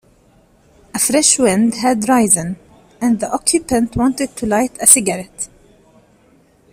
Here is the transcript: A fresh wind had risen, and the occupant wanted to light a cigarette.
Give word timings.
A 0.95 0.97
fresh 0.97 1.37
wind 1.37 1.75
had 1.75 2.09
risen, 2.09 2.57
and 2.99 3.19
the 3.19 3.31
occupant 3.31 3.95
wanted 3.95 4.35
to 4.35 4.47
light 4.47 4.75
a 4.81 4.87
cigarette. 4.87 5.47